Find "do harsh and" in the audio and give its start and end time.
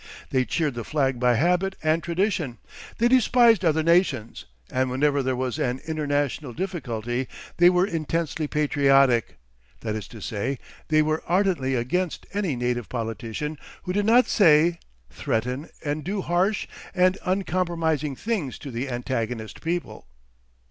16.03-17.19